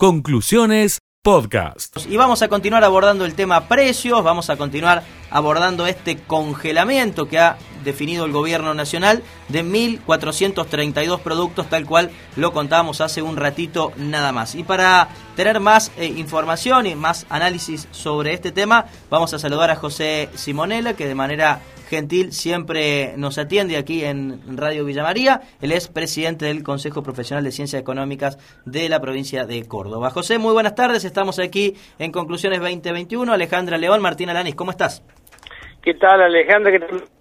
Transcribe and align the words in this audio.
Conclusiones 0.00 1.00
Podcast. 1.24 2.06
Y 2.08 2.16
vamos 2.16 2.42
a 2.42 2.48
continuar 2.48 2.84
abordando 2.84 3.24
el 3.24 3.34
tema 3.34 3.66
precios, 3.66 4.22
vamos 4.22 4.48
a 4.48 4.56
continuar 4.56 5.02
abordando 5.28 5.88
este 5.88 6.18
congelamiento 6.18 7.26
que 7.26 7.40
ha 7.40 7.58
definido 7.82 8.24
el 8.24 8.30
gobierno 8.30 8.74
nacional 8.74 9.24
de 9.48 9.64
1.432 9.64 11.18
productos, 11.18 11.68
tal 11.68 11.84
cual 11.84 12.12
lo 12.36 12.52
contábamos 12.52 13.00
hace 13.00 13.22
un 13.22 13.36
ratito 13.36 13.90
nada 13.96 14.30
más. 14.30 14.54
Y 14.54 14.62
para 14.62 15.08
tener 15.34 15.58
más 15.58 15.90
eh, 15.96 16.06
información 16.06 16.86
y 16.86 16.94
más 16.94 17.26
análisis 17.28 17.88
sobre 17.90 18.34
este 18.34 18.52
tema, 18.52 18.86
vamos 19.10 19.34
a 19.34 19.40
saludar 19.40 19.72
a 19.72 19.76
José 19.76 20.28
Simonella, 20.36 20.94
que 20.94 21.08
de 21.08 21.16
manera 21.16 21.60
gentil 21.88 22.32
siempre 22.32 23.14
nos 23.16 23.38
atiende 23.38 23.76
aquí 23.76 24.04
en 24.04 24.56
Radio 24.56 24.84
Villa 24.84 25.02
María. 25.02 25.40
Él 25.60 25.72
es 25.72 25.88
presidente 25.88 26.44
del 26.44 26.62
Consejo 26.62 27.02
Profesional 27.02 27.42
de 27.44 27.50
Ciencias 27.50 27.80
Económicas 27.80 28.38
de 28.64 28.88
la 28.88 29.00
provincia 29.00 29.46
de 29.46 29.66
Córdoba. 29.66 30.10
José, 30.10 30.38
muy 30.38 30.52
buenas 30.52 30.74
tardes. 30.74 31.04
Estamos 31.04 31.38
aquí 31.38 31.74
en 31.98 32.12
Conclusiones 32.12 32.60
2021. 32.60 33.32
Alejandra 33.32 33.78
León, 33.78 34.02
Martín 34.02 34.28
Alanis, 34.28 34.54
¿cómo 34.54 34.70
estás? 34.70 35.02
¿Qué 35.82 35.94
tal, 35.94 36.20
Alejandra? 36.20 36.72
¿Qué 36.72 36.80
tal? 36.80 37.17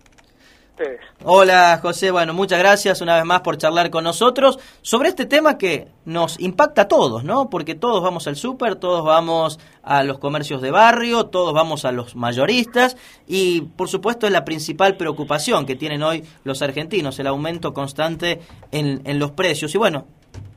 Hola 1.23 1.79
José, 1.81 2.11
bueno, 2.11 2.33
muchas 2.33 2.59
gracias 2.59 3.01
una 3.01 3.15
vez 3.15 3.25
más 3.25 3.41
por 3.41 3.57
charlar 3.57 3.89
con 3.89 4.03
nosotros 4.03 4.59
sobre 4.81 5.09
este 5.09 5.25
tema 5.25 5.57
que 5.57 5.87
nos 6.05 6.39
impacta 6.39 6.83
a 6.83 6.87
todos, 6.87 7.23
¿no? 7.23 7.49
Porque 7.49 7.73
todos 7.73 8.03
vamos 8.03 8.27
al 8.27 8.35
súper, 8.35 8.75
todos 8.75 9.03
vamos 9.03 9.59
a 9.81 10.03
los 10.03 10.19
comercios 10.19 10.61
de 10.61 10.71
barrio, 10.71 11.25
todos 11.25 11.53
vamos 11.53 11.83
a 11.85 11.91
los 11.91 12.15
mayoristas 12.15 12.95
y 13.27 13.61
por 13.61 13.89
supuesto 13.89 14.27
es 14.27 14.33
la 14.33 14.45
principal 14.45 14.97
preocupación 14.97 15.65
que 15.65 15.75
tienen 15.75 16.03
hoy 16.03 16.23
los 16.43 16.61
argentinos, 16.61 17.17
el 17.19 17.27
aumento 17.27 17.73
constante 17.73 18.39
en, 18.71 19.01
en 19.05 19.19
los 19.19 19.31
precios. 19.31 19.73
Y 19.73 19.77
bueno, 19.79 20.05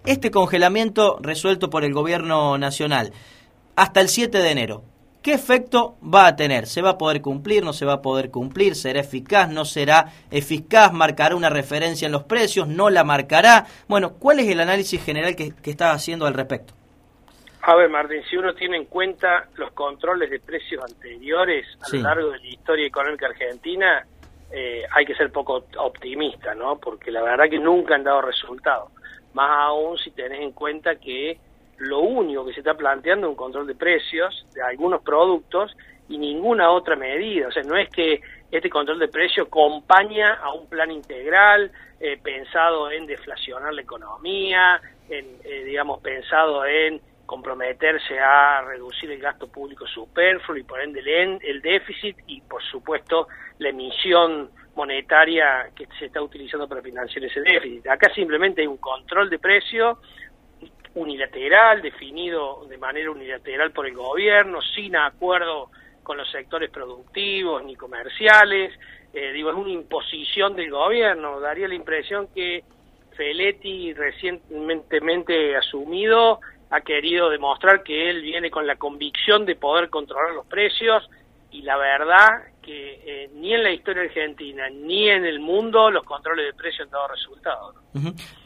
este 0.04 0.30
congelamiento 0.30 1.18
resuelto 1.20 1.70
por 1.70 1.84
el 1.84 1.94
gobierno 1.94 2.58
nacional 2.58 3.12
hasta 3.76 4.00
el 4.00 4.08
7 4.08 4.38
de 4.38 4.50
enero. 4.50 4.89
¿Qué 5.22 5.34
efecto 5.34 5.96
va 6.02 6.26
a 6.26 6.36
tener? 6.36 6.66
¿Se 6.66 6.80
va 6.80 6.90
a 6.90 6.98
poder 6.98 7.20
cumplir? 7.20 7.62
¿No 7.62 7.74
se 7.74 7.84
va 7.84 7.94
a 7.94 8.02
poder 8.02 8.30
cumplir? 8.30 8.74
¿Será 8.74 9.00
eficaz? 9.00 9.50
¿No 9.50 9.66
será 9.66 10.06
eficaz? 10.30 10.92
¿Marcará 10.94 11.36
una 11.36 11.50
referencia 11.50 12.06
en 12.06 12.12
los 12.12 12.24
precios? 12.24 12.66
¿No 12.68 12.88
la 12.88 13.04
marcará? 13.04 13.66
Bueno, 13.86 14.14
¿cuál 14.18 14.40
es 14.40 14.48
el 14.48 14.60
análisis 14.60 15.04
general 15.04 15.36
que, 15.36 15.52
que 15.54 15.70
está 15.70 15.92
haciendo 15.92 16.26
al 16.26 16.32
respecto? 16.32 16.72
A 17.62 17.74
ver, 17.74 17.90
Martín, 17.90 18.22
si 18.30 18.38
uno 18.38 18.54
tiene 18.54 18.78
en 18.78 18.86
cuenta 18.86 19.46
los 19.56 19.72
controles 19.72 20.30
de 20.30 20.40
precios 20.40 20.82
anteriores 20.82 21.66
a 21.82 21.94
lo 21.94 22.02
largo 22.02 22.30
de 22.30 22.38
la 22.38 22.46
historia 22.46 22.86
económica 22.86 23.26
argentina, 23.26 24.06
eh, 24.50 24.84
hay 24.90 25.04
que 25.04 25.14
ser 25.14 25.30
poco 25.30 25.66
optimista, 25.76 26.54
¿no? 26.54 26.78
Porque 26.78 27.10
la 27.10 27.22
verdad 27.22 27.50
que 27.50 27.58
nunca 27.58 27.94
han 27.94 28.04
dado 28.04 28.22
resultados. 28.22 28.90
Más 29.34 29.50
aún 29.50 29.98
si 29.98 30.10
tenés 30.12 30.40
en 30.40 30.52
cuenta 30.52 30.96
que 30.96 31.38
lo 31.80 32.00
único 32.00 32.44
que 32.44 32.52
se 32.52 32.60
está 32.60 32.74
planteando 32.74 33.26
es 33.26 33.30
un 33.30 33.36
control 33.36 33.66
de 33.66 33.74
precios 33.74 34.46
de 34.54 34.62
algunos 34.62 35.02
productos 35.02 35.74
y 36.08 36.18
ninguna 36.18 36.70
otra 36.70 36.94
medida. 36.94 37.48
O 37.48 37.52
sea, 37.52 37.62
no 37.62 37.76
es 37.76 37.88
que 37.88 38.20
este 38.50 38.68
control 38.68 38.98
de 38.98 39.08
precios 39.08 39.46
acompaña 39.46 40.34
a 40.34 40.52
un 40.52 40.68
plan 40.68 40.90
integral 40.90 41.70
eh, 41.98 42.18
pensado 42.22 42.90
en 42.90 43.06
deflacionar 43.06 43.72
la 43.72 43.80
economía, 43.80 44.80
en, 45.08 45.26
eh, 45.44 45.64
digamos, 45.64 46.00
pensado 46.00 46.66
en 46.66 47.00
comprometerse 47.24 48.18
a 48.18 48.62
reducir 48.62 49.10
el 49.12 49.20
gasto 49.20 49.46
público 49.46 49.86
superfluo 49.86 50.58
y 50.58 50.64
por 50.64 50.80
ende 50.80 51.00
el, 51.00 51.38
el 51.42 51.62
déficit 51.62 52.16
y, 52.26 52.40
por 52.40 52.62
supuesto, 52.62 53.28
la 53.58 53.68
emisión 53.68 54.50
monetaria 54.74 55.70
que 55.76 55.86
se 55.98 56.06
está 56.06 56.20
utilizando 56.20 56.68
para 56.68 56.82
financiar 56.82 57.24
ese 57.24 57.40
déficit. 57.40 57.86
Acá 57.86 58.12
simplemente 58.14 58.62
hay 58.62 58.66
un 58.66 58.78
control 58.78 59.30
de 59.30 59.38
precios, 59.38 59.98
unilateral, 60.94 61.82
definido 61.82 62.66
de 62.68 62.78
manera 62.78 63.10
unilateral 63.10 63.72
por 63.72 63.86
el 63.86 63.94
gobierno, 63.94 64.60
sin 64.74 64.96
acuerdo 64.96 65.70
con 66.02 66.16
los 66.16 66.30
sectores 66.30 66.70
productivos 66.70 67.62
ni 67.64 67.76
comerciales. 67.76 68.72
Eh, 69.12 69.32
digo, 69.32 69.50
es 69.50 69.56
una 69.56 69.70
imposición 69.70 70.56
del 70.56 70.70
gobierno. 70.70 71.40
Daría 71.40 71.68
la 71.68 71.74
impresión 71.74 72.28
que 72.34 72.64
Feletti, 73.16 73.92
recientemente 73.92 75.56
asumido, 75.56 76.40
ha 76.70 76.80
querido 76.80 77.30
demostrar 77.30 77.82
que 77.82 78.10
él 78.10 78.22
viene 78.22 78.50
con 78.50 78.66
la 78.66 78.76
convicción 78.76 79.44
de 79.44 79.56
poder 79.56 79.90
controlar 79.90 80.34
los 80.34 80.46
precios 80.46 81.08
y 81.50 81.62
la 81.62 81.76
verdad 81.76 82.28
que 82.62 83.24
eh, 83.24 83.30
ni 83.34 83.54
en 83.54 83.62
la 83.62 83.72
historia 83.72 84.02
argentina 84.02 84.68
ni 84.70 85.08
en 85.08 85.24
el 85.24 85.40
mundo 85.40 85.90
los 85.90 86.04
controles 86.04 86.46
de 86.46 86.54
precios 86.54 86.86
han 86.86 86.90
dado 86.90 87.08
resultados. 87.08 87.76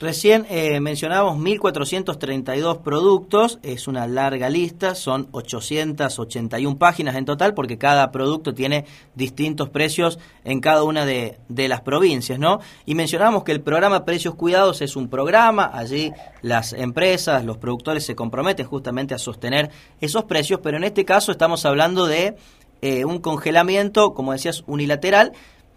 Recién 0.00 0.46
eh, 0.48 0.80
mencionábamos 0.80 1.36
1.432 1.38 2.82
productos, 2.82 3.58
es 3.62 3.86
una 3.88 4.06
larga 4.06 4.48
lista, 4.48 4.94
son 4.94 5.28
881 5.32 6.78
páginas 6.78 7.16
en 7.16 7.26
total 7.26 7.52
porque 7.52 7.76
cada 7.76 8.10
producto 8.10 8.54
tiene 8.54 8.86
distintos 9.14 9.68
precios 9.68 10.18
en 10.44 10.60
cada 10.60 10.82
una 10.82 11.04
de, 11.04 11.38
de 11.48 11.68
las 11.68 11.82
provincias, 11.82 12.38
¿no? 12.38 12.60
Y 12.86 12.94
mencionábamos 12.94 13.44
que 13.44 13.52
el 13.52 13.60
programa 13.60 14.04
Precios 14.06 14.34
Cuidados 14.34 14.80
es 14.80 14.96
un 14.96 15.08
programa, 15.08 15.70
allí 15.74 16.12
las 16.40 16.72
empresas, 16.72 17.44
los 17.44 17.58
productores 17.58 18.04
se 18.06 18.14
comprometen 18.14 18.66
justamente 18.66 19.14
a 19.14 19.18
sostener 19.18 19.70
esos 20.00 20.24
precios, 20.24 20.60
pero 20.62 20.78
en 20.78 20.84
este 20.84 21.04
caso 21.04 21.32
estamos 21.32 21.66
hablando 21.66 22.06
de 22.06 22.36
eh, 22.84 23.06
un 23.06 23.18
congelamiento, 23.18 24.12
como 24.12 24.32
decías, 24.32 24.62
unilateral, 24.66 25.32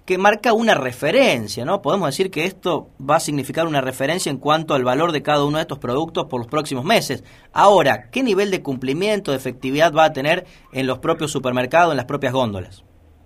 que 0.05 0.17
marca 0.17 0.51
una 0.51 0.73
referencia, 0.73 1.63
¿no? 1.63 1.81
Podemos 1.81 2.09
decir 2.09 2.29
que 2.29 2.43
esto 2.43 2.89
va 2.99 3.15
a 3.15 3.21
significar 3.21 3.65
una 3.65 3.79
referencia 3.79 4.29
en 4.29 4.39
cuanto 4.39 4.73
al 4.73 4.83
valor 4.83 5.13
de 5.13 5.23
cada 5.23 5.45
uno 5.45 5.55
de 5.55 5.61
estos 5.61 5.79
productos 5.79 6.25
por 6.25 6.41
los 6.41 6.49
próximos 6.49 6.83
meses. 6.83 7.23
Ahora, 7.53 8.09
¿qué 8.11 8.23
nivel 8.23 8.51
de 8.51 8.61
cumplimiento, 8.61 9.31
de 9.31 9.37
efectividad 9.37 9.93
va 9.93 10.03
a 10.03 10.11
tener 10.11 10.43
en 10.73 10.85
los 10.85 10.99
propios 10.99 11.31
supermercados, 11.31 11.91
en 11.91 11.97
las 11.97 12.07
propias 12.07 12.33
góndolas? 12.33 12.83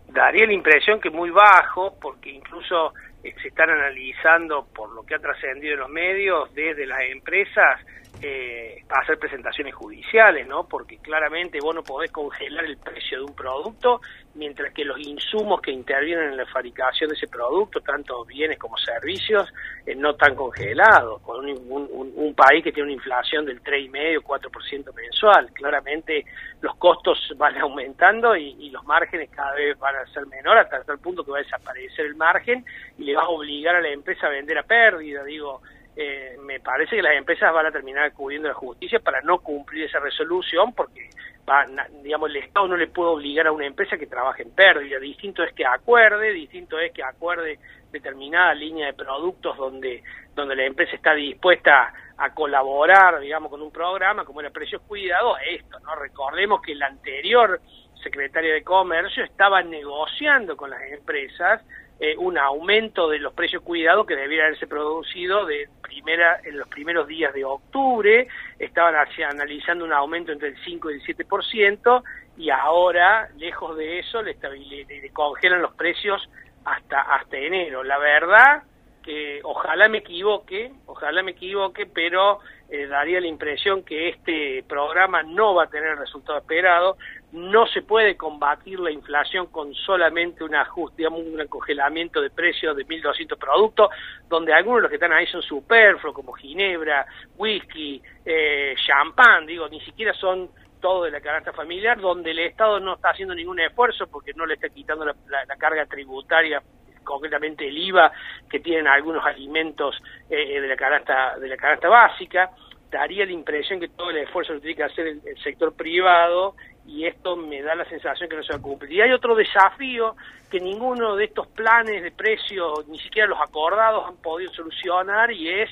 Daría 0.10 0.46
la 0.46 0.54
impresión 0.54 1.02
que 1.02 1.10
muy 1.10 1.32
bajo, 1.32 1.96
porque 2.00 2.30
incluso 2.30 2.94
eh, 3.24 3.34
se 3.42 3.48
están 3.48 3.72
analizando, 3.72 4.68
por 4.76 4.94
lo 4.94 5.02
que 5.02 5.16
ha 5.16 5.20
trascendido 5.20 5.74
en 5.74 5.80
los 5.80 5.90
medios, 5.90 6.54
desde 6.54 6.86
las 6.86 7.02
empresas, 7.12 7.80
eh, 8.22 8.84
hacer 8.90 9.18
presentaciones 9.18 9.74
judiciales, 9.74 10.48
¿no? 10.48 10.68
Porque 10.68 10.98
claramente 10.98 11.60
vos 11.60 11.74
no 11.74 11.84
podés 11.84 12.12
congelar 12.12 12.66
el 12.66 12.78
precio 12.78 13.20
de 13.20 13.24
un 13.24 13.36
producto, 13.36 14.02
mientras 14.36 14.74
que 14.74 14.86
los 14.86 15.00
insumos 15.00 15.62
que 15.62 15.72
intervienen 15.72 16.30
en 16.30 16.38
la 16.38 16.46
fabricación 16.46 17.10
de 17.10 17.16
ese 17.16 17.28
producto, 17.28 17.82
tanto 17.82 18.24
bienes 18.26 18.60
como 18.60 18.78
servicios, 18.78 19.52
eh, 19.86 19.96
no 19.96 20.12
están 20.12 20.36
congelados. 20.36 21.22
Con 21.22 21.46
un, 21.46 22.36
país 22.36 22.64
que 22.64 22.72
tiene 22.72 22.88
una 22.88 22.94
inflación 22.94 23.46
del 23.46 23.62
3,5, 23.62 24.22
4% 24.24 24.96
mensual, 24.96 25.52
claramente 25.54 26.26
los 26.62 26.76
costos 26.78 27.34
van 27.38 27.58
aumentando 27.62 28.36
y, 28.36 28.70
los 28.72 28.86
márgenes 28.86 29.30
cada 29.30 29.54
vez 29.54 29.78
van 29.80 29.96
a 29.96 30.06
ser 30.14 30.26
menores 30.28 30.64
hasta 30.64 30.84
tal 30.84 31.00
punto 31.00 31.26
que 31.26 31.32
va 31.32 31.40
a 31.40 31.44
desaparecer 31.44 32.06
el 32.06 32.16
margen 32.16 32.64
y 32.98 33.04
le 33.04 33.16
vas 33.16 33.26
a 33.26 33.30
obligar 33.30 33.76
a 33.76 33.82
la 33.82 33.90
empresa 33.90 34.28
a 34.28 34.30
vender 34.30 34.58
a 34.58 34.64
pérdida, 34.64 35.24
digo 35.26 35.62
eh, 35.96 36.38
me 36.42 36.60
parece 36.60 36.96
que 36.96 37.02
las 37.02 37.16
empresas 37.16 37.54
van 37.54 37.66
a 37.66 37.72
terminar 37.72 38.06
acudiendo 38.06 38.48
a 38.48 38.52
la 38.52 38.58
justicia 38.58 39.00
para 39.00 39.22
no 39.22 39.40
cumplir 39.40 39.86
esa 39.86 40.00
resolución 40.00 40.74
porque 40.74 41.10
va, 41.48 41.66
digamos 42.02 42.30
el 42.30 42.38
Estado 42.38 42.68
no 42.70 42.78
le 42.78 42.88
puede 42.88 43.10
obligar 43.10 43.48
a 43.48 43.52
una 43.52 43.66
empresa 43.66 43.98
que 43.98 44.08
trabaje 44.08 44.44
en 44.44 44.52
pérdida. 44.52 45.00
Distinto 45.00 45.44
es 45.44 45.54
que 45.54 45.66
acuerde 45.66 46.32
distinto 46.32 46.80
es 46.80 46.94
que 46.94 47.04
acuerde 47.04 47.60
determinada 47.92 48.54
línea 48.54 48.88
de 48.88 48.94
productos 48.94 49.58
donde 49.58 50.02
donde 50.34 50.56
la 50.56 50.64
empresa 50.64 50.96
está 50.96 51.14
dispuesta 51.14 51.94
a 52.18 52.34
colaborar 52.34 53.20
digamos 53.20 53.50
con 53.52 53.62
un 53.62 53.72
programa 53.72 54.24
como 54.24 54.40
era 54.40 54.50
precios 54.50 54.82
cuidados 54.84 55.38
esto 55.46 55.78
no 55.82 55.96
recordemos 55.96 56.62
que 56.62 56.72
el 56.72 56.82
anterior 56.82 57.60
secretario 58.02 58.54
de 58.54 58.64
comercio 58.64 59.26
estaba 59.26 59.62
negociando 59.62 60.56
con 60.56 60.70
las 60.70 60.82
empresas 60.84 61.62
eh, 62.04 62.16
un 62.18 62.36
aumento 62.40 63.08
de 63.08 63.20
los 63.20 63.32
precios 63.34 63.62
cuidados 63.62 64.08
que 64.08 64.16
debiera 64.16 64.46
haberse 64.46 64.66
producido 64.66 65.46
de 65.46 65.70
primera 65.84 66.40
en 66.44 66.58
los 66.58 66.68
primeros 66.68 67.08
días 67.08 67.32
de 67.32 67.46
octubre, 67.46 68.28
estaban 68.58 68.96
analizando 69.30 69.86
un 69.86 69.94
aumento 69.94 70.32
entre 70.32 70.48
el 70.48 70.58
5 70.66 70.90
y 70.90 70.94
el 70.96 71.02
7% 71.04 72.04
y 72.38 72.50
ahora, 72.50 73.30
lejos 73.38 73.78
de 73.78 74.00
eso, 74.00 74.24
le, 74.24 74.36
le, 74.36 75.10
congelan 75.12 75.62
los 75.62 75.76
precios 75.76 76.28
hasta, 76.66 77.02
hasta 77.02 77.38
enero. 77.38 77.84
La 77.84 78.00
verdad 78.00 78.64
que 79.02 79.40
ojalá 79.44 79.90
me 79.90 80.00
equivoque, 80.00 80.72
ojalá 80.86 81.24
me 81.24 81.32
equivoque, 81.32 81.86
pero 81.86 82.40
eh, 82.70 82.88
daría 82.88 83.20
la 83.20 83.28
impresión 83.28 83.84
que 83.84 84.10
este 84.10 84.64
programa 84.68 85.24
no 85.24 85.56
va 85.56 85.64
a 85.64 85.70
tener 85.70 85.90
el 85.90 85.98
resultado 85.98 86.38
esperado. 86.38 86.98
No 87.32 87.66
se 87.68 87.82
puede 87.82 88.16
combatir 88.16 88.80
la 88.80 88.92
inflación 88.92 89.48
con 89.48 89.74
solamente 89.74 90.44
un 90.44 90.56
ajuste, 90.56 90.98
digamos, 90.98 91.22
un 91.22 91.48
congelamiento 91.48 92.22
de 92.22 92.30
precios 92.30 92.76
de 92.76 92.86
1.200 92.86 93.38
productos, 93.38 93.90
donde 94.30 94.54
algunos 94.54 94.78
de 94.78 94.82
los 94.84 94.90
que 94.90 94.96
están 94.96 95.14
ahí 95.14 95.28
son 95.28 95.42
superfluos, 95.42 96.16
como 96.16 96.34
ginebra, 96.34 97.06
whisky, 97.38 98.02
eh, 98.26 98.76
champán, 98.86 99.46
digo, 99.46 99.68
ni 99.68 99.82
siquiera 99.82 100.14
son 100.14 100.50
todo 100.80 101.04
de 101.04 101.12
la 101.12 101.22
canasta 101.22 101.54
familiar, 101.54 102.00
donde 102.00 102.32
el 102.32 102.40
Estado 102.40 102.80
no 102.80 102.96
está 102.96 103.10
haciendo 103.10 103.36
ningún 103.36 103.60
esfuerzo 103.60 104.08
porque 104.08 104.34
no 104.34 104.46
le 104.46 104.56
está 104.56 104.70
quitando 104.70 105.06
la 105.06 105.56
carga 105.58 105.86
tributaria 105.86 106.62
concretamente 107.04 107.68
el 107.68 107.78
IVA 107.78 108.12
que 108.50 108.60
tienen 108.60 108.88
algunos 108.88 109.26
alimentos 109.26 110.02
eh, 110.30 110.60
de 110.60 110.68
la 110.68 110.76
canasta 110.76 111.38
de 111.40 111.48
la 111.48 111.58
canasta 111.58 111.90
básica 111.90 112.52
daría 112.92 113.26
la 113.26 113.32
impresión 113.32 113.80
que 113.80 113.88
todo 113.88 114.10
el 114.10 114.18
esfuerzo 114.18 114.54
lo 114.54 114.60
tiene 114.60 114.76
que 114.76 114.84
hacer 114.84 115.08
el, 115.08 115.22
sector 115.42 115.74
privado 115.74 116.56
y 116.86 117.06
esto 117.06 117.38
me 117.38 117.62
da 117.62 117.74
la 117.74 117.86
sensación 117.86 118.30
que 118.30 118.36
no 118.36 118.44
se 118.44 118.52
va 118.52 118.60
a 118.60 118.62
cumplir. 118.62 118.92
Y 118.92 119.02
hay 119.02 119.12
otro 119.14 119.34
desafío 119.34 120.16
que 120.50 120.60
ninguno 120.60 121.16
de 121.16 121.26
estos 121.26 121.48
planes 121.48 122.04
de 122.04 122.12
precios, 122.12 122.86
ni 122.88 123.00
siquiera 123.00 123.30
los 123.30 123.40
acordados, 123.40 124.06
han 124.08 124.18
podido 124.18 124.52
solucionar 124.54 125.32
y 125.32 125.50
es 125.50 125.70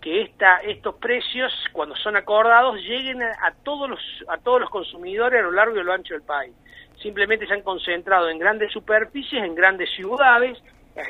que 0.00 0.22
esta, 0.22 0.58
estos 0.58 0.96
precios, 0.96 1.52
cuando 1.72 1.94
son 1.96 2.16
acordados, 2.16 2.80
lleguen 2.80 3.22
a, 3.22 3.52
todos 3.62 3.88
los, 3.88 4.00
a 4.28 4.38
todos 4.38 4.60
los 4.60 4.70
consumidores 4.70 5.40
a 5.40 5.42
lo 5.42 5.52
largo 5.52 5.76
y 5.76 5.80
a 5.80 5.82
lo 5.84 5.92
ancho 5.92 6.14
del 6.14 6.22
país. 6.22 6.52
Simplemente 7.06 7.46
se 7.46 7.54
han 7.54 7.62
concentrado 7.62 8.28
en 8.28 8.36
grandes 8.36 8.72
superficies, 8.72 9.44
en 9.44 9.54
grandes 9.54 9.88
ciudades, 9.94 10.60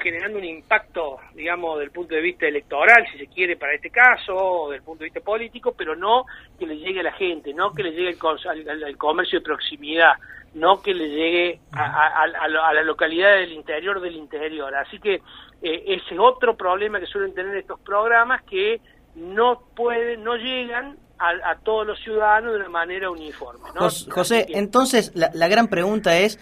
generando 0.02 0.38
un 0.38 0.44
impacto, 0.44 1.16
digamos, 1.34 1.78
del 1.78 1.90
punto 1.90 2.14
de 2.14 2.20
vista 2.20 2.46
electoral, 2.46 3.06
si 3.10 3.16
se 3.16 3.26
quiere, 3.28 3.56
para 3.56 3.72
este 3.72 3.88
caso, 3.88 4.34
o 4.36 4.70
del 4.70 4.82
punto 4.82 4.98
de 4.98 5.06
vista 5.06 5.20
político, 5.20 5.72
pero 5.72 5.96
no 5.96 6.26
que 6.58 6.66
le 6.66 6.76
llegue 6.76 7.00
a 7.00 7.04
la 7.04 7.12
gente, 7.12 7.54
no 7.54 7.72
que 7.72 7.82
le 7.82 7.92
llegue 7.92 8.18
al, 8.84 8.96
comercio 8.98 9.38
de 9.38 9.44
proximidad, 9.46 10.12
no 10.52 10.82
que 10.82 10.92
le 10.92 11.08
llegue 11.08 11.60
a, 11.72 12.26
la 12.26 12.82
localidad 12.82 13.32
del 13.36 13.52
interior 13.52 13.98
del 13.98 14.16
interior. 14.16 14.74
Así 14.74 14.98
que 14.98 15.22
eh, 15.62 15.82
ese 15.86 16.12
es 16.12 16.20
otro 16.20 16.58
problema 16.58 17.00
que 17.00 17.06
suelen 17.06 17.32
tener 17.32 17.56
estos 17.56 17.80
programas 17.80 18.42
que 18.42 18.82
no 19.14 19.62
pueden, 19.74 20.22
no 20.22 20.36
llegan 20.36 20.98
a, 21.18 21.56
todos 21.62 21.86
los 21.86 21.98
ciudadanos 22.00 22.52
de 22.52 22.60
una 22.60 22.68
manera 22.68 23.10
uniforme. 23.10 23.60
José, 24.10 24.46
entonces 24.50 25.12
la, 25.14 25.30
la 25.32 25.48
gran 25.48 25.68
pregunta 25.68 26.18
es, 26.18 26.38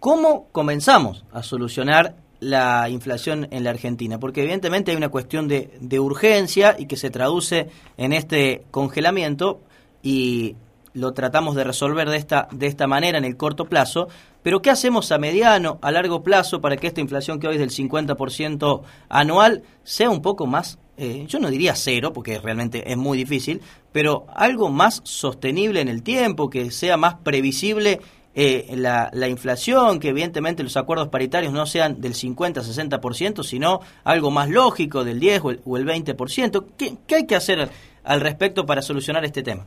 ¿cómo 0.00 0.48
comenzamos 0.52 1.24
a 1.32 1.42
solucionar 1.42 2.14
la 2.40 2.88
inflación 2.88 3.48
en 3.50 3.64
la 3.64 3.70
Argentina? 3.70 4.18
Porque 4.18 4.42
evidentemente 4.42 4.90
hay 4.90 4.96
una 4.96 5.08
cuestión 5.08 5.48
de, 5.48 5.76
de 5.80 6.00
urgencia 6.00 6.76
y 6.78 6.86
que 6.86 6.96
se 6.96 7.10
traduce 7.10 7.68
en 7.96 8.12
este 8.12 8.64
congelamiento 8.70 9.60
y 10.02 10.56
lo 10.94 11.12
tratamos 11.12 11.54
de 11.54 11.64
resolver 11.64 12.08
de 12.08 12.16
esta, 12.16 12.48
de 12.50 12.66
esta 12.66 12.86
manera 12.86 13.18
en 13.18 13.24
el 13.24 13.36
corto 13.36 13.66
plazo, 13.66 14.08
pero 14.42 14.60
¿qué 14.60 14.70
hacemos 14.70 15.12
a 15.12 15.18
mediano, 15.18 15.78
a 15.82 15.90
largo 15.90 16.22
plazo 16.22 16.60
para 16.60 16.76
que 16.76 16.86
esta 16.86 17.00
inflación 17.00 17.38
que 17.38 17.48
hoy 17.48 17.54
es 17.54 17.60
del 17.60 17.70
50% 17.70 18.82
anual 19.08 19.62
sea 19.84 20.10
un 20.10 20.20
poco 20.20 20.46
más, 20.46 20.78
eh, 21.02 21.26
yo 21.26 21.40
no 21.40 21.50
diría 21.50 21.74
cero, 21.74 22.12
porque 22.12 22.38
realmente 22.38 22.84
es 22.88 22.96
muy 22.96 23.18
difícil, 23.18 23.60
pero 23.90 24.26
algo 24.36 24.68
más 24.70 25.00
sostenible 25.02 25.80
en 25.80 25.88
el 25.88 26.04
tiempo, 26.04 26.48
que 26.48 26.70
sea 26.70 26.96
más 26.96 27.14
previsible 27.16 27.98
eh, 28.36 28.66
la, 28.76 29.10
la, 29.12 29.26
inflación, 29.26 29.98
que 29.98 30.10
evidentemente 30.10 30.62
los 30.62 30.76
acuerdos 30.76 31.08
paritarios 31.08 31.52
no 31.52 31.66
sean 31.66 32.00
del 32.00 32.12
50-60%, 32.12 33.42
sino 33.42 33.80
algo 34.04 34.30
más 34.30 34.48
lógico 34.48 35.02
del 35.02 35.18
10 35.18 35.40
o 35.44 35.50
el, 35.50 35.60
o 35.66 35.76
el 35.76 35.84
20%. 35.84 36.66
¿Qué, 36.78 36.92
¿Qué, 37.08 37.14
hay 37.16 37.26
que 37.26 37.34
hacer 37.34 37.68
al 38.04 38.20
respecto 38.20 38.64
para 38.64 38.80
solucionar 38.80 39.24
este 39.24 39.42
tema? 39.42 39.66